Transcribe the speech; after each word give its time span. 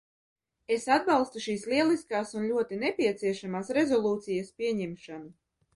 Es 0.75 0.87
atbalstu 0.95 1.43
šīs 1.47 1.65
lieliskās 1.73 2.33
un 2.41 2.49
ļoti 2.53 2.81
nepieciešamās 2.87 3.73
rezolūcijas 3.81 4.53
pieņemšanu. 4.63 5.35